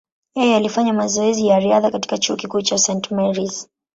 [0.35, 3.11] Yeye alifanya mazoezi ya riadha katika chuo kikuu cha St.
[3.11, 3.69] Mary’s.